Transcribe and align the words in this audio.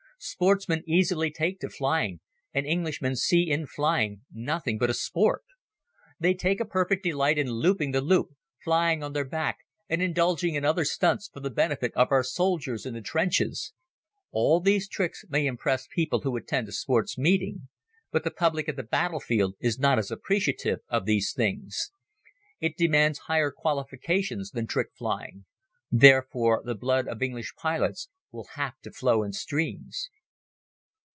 Sportsmen 0.23 0.83
easily 0.87 1.31
take 1.31 1.59
to 1.61 1.67
flying, 1.67 2.19
and 2.53 2.63
Englishmen 2.67 3.15
see 3.15 3.49
in 3.49 3.65
flying 3.65 4.21
nothing 4.31 4.77
but 4.77 4.91
a 4.91 4.93
sport. 4.93 5.41
They 6.19 6.35
take 6.35 6.59
a 6.59 6.65
perfect 6.65 7.03
delight 7.03 7.39
in 7.39 7.49
looping 7.49 7.89
the 7.91 8.01
loop, 8.01 8.27
flying 8.63 9.01
on 9.01 9.13
their 9.13 9.25
back, 9.25 9.61
and 9.89 9.99
indulging 9.99 10.53
in 10.53 10.63
other 10.63 10.85
stunts 10.85 11.27
for 11.27 11.39
the 11.39 11.49
benefit 11.49 11.91
of 11.95 12.11
our 12.11 12.21
soldiers 12.23 12.85
in 12.85 12.93
the 12.93 13.01
trenches. 13.01 13.73
All 14.29 14.59
these 14.59 14.87
tricks 14.87 15.25
may 15.27 15.47
impress 15.47 15.87
people 15.87 16.21
who 16.21 16.35
attend 16.35 16.67
a 16.67 16.71
Sports 16.71 17.17
Meeting, 17.17 17.67
but 18.11 18.23
the 18.23 18.29
public 18.29 18.69
at 18.69 18.75
the 18.75 18.83
battle 18.83 19.19
front 19.21 19.55
is 19.59 19.79
not 19.79 19.97
as 19.97 20.11
appreciative 20.11 20.81
of 20.87 21.05
these 21.05 21.33
things. 21.33 21.89
It 22.59 22.77
demands 22.77 23.17
higher 23.25 23.49
qualifications 23.49 24.51
than 24.51 24.67
trick 24.67 24.89
flying. 24.95 25.45
Therefore, 25.89 26.61
the 26.63 26.75
blood 26.75 27.07
of 27.07 27.23
English 27.23 27.55
pilots 27.55 28.07
will 28.33 28.47
have 28.55 28.79
to 28.81 28.89
flow 28.89 29.23
in 29.23 29.33
streams. 29.33 30.09